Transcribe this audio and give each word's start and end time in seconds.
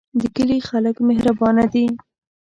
د 0.19 0.21
کلی 0.35 0.57
خلک 0.69 0.95
مهربانه 1.09 1.63
دي 1.73 1.85